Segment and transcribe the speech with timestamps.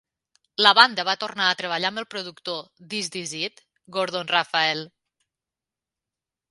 [0.67, 3.65] La banda va tornar a treballar amb el productor d'"Is This It",
[3.99, 4.85] Gordon Raphael.